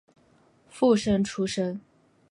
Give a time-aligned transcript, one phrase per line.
[0.67, 1.79] 附生出身。